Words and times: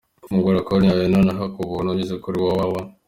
Fungura 0.27 0.59
konti 0.67 0.87
yawe 0.89 1.05
nonaha 1.13 1.43
ku 1.53 1.59
buntu, 1.69 1.89
unyuze 1.91 2.15
kuri 2.23 2.37
www. 2.43 2.75